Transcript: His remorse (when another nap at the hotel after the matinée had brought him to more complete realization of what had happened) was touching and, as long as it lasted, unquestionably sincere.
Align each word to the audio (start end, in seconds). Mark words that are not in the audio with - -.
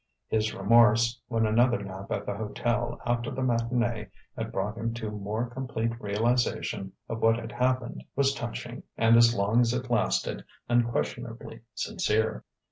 His 0.29 0.55
remorse 0.55 1.21
(when 1.27 1.45
another 1.45 1.83
nap 1.83 2.11
at 2.11 2.25
the 2.25 2.33
hotel 2.33 2.99
after 3.05 3.29
the 3.29 3.43
matinée 3.43 4.09
had 4.35 4.51
brought 4.51 4.75
him 4.75 4.95
to 4.95 5.11
more 5.11 5.47
complete 5.47 5.91
realization 6.01 6.93
of 7.07 7.19
what 7.21 7.35
had 7.37 7.51
happened) 7.51 8.03
was 8.15 8.33
touching 8.33 8.81
and, 8.97 9.15
as 9.15 9.35
long 9.35 9.61
as 9.61 9.73
it 9.75 9.91
lasted, 9.91 10.43
unquestionably 10.67 11.61
sincere. 11.75 12.43